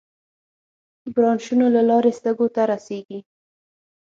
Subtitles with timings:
[1.15, 3.19] برانشونو له لارې سږو ته رسېږي.